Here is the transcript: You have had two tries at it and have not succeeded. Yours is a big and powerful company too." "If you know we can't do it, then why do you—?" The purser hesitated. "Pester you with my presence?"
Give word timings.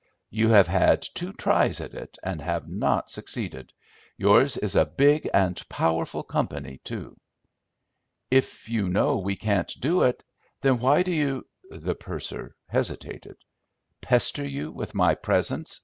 You 0.31 0.49
have 0.49 0.65
had 0.65 1.03
two 1.03 1.31
tries 1.31 1.79
at 1.79 1.93
it 1.93 2.17
and 2.23 2.41
have 2.41 2.67
not 2.67 3.11
succeeded. 3.11 3.71
Yours 4.17 4.57
is 4.57 4.75
a 4.75 4.83
big 4.87 5.29
and 5.31 5.61
powerful 5.69 6.23
company 6.23 6.81
too." 6.83 7.19
"If 8.31 8.67
you 8.67 8.89
know 8.89 9.19
we 9.19 9.35
can't 9.35 9.71
do 9.79 10.01
it, 10.01 10.23
then 10.61 10.79
why 10.79 11.03
do 11.03 11.11
you—?" 11.13 11.45
The 11.69 11.93
purser 11.93 12.55
hesitated. 12.67 13.37
"Pester 14.01 14.43
you 14.43 14.71
with 14.71 14.95
my 14.95 15.13
presence?" 15.13 15.79